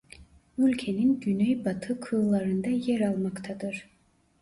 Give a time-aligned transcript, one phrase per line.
[0.57, 3.89] Ülkenin güneybatı kıyılarında yer almaktadır.